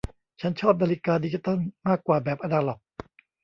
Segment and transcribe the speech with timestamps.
[0.41, 1.57] ฉันชอบนาฬิกาดิจิตัล
[1.87, 2.79] มากกว่าแบบอนาล็อก